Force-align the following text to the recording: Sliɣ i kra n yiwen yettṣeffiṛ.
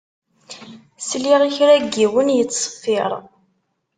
Sliɣ 1.07 1.41
i 1.43 1.49
kra 1.55 1.75
n 1.83 1.87
yiwen 1.97 2.33
yettṣeffiṛ. 2.37 3.11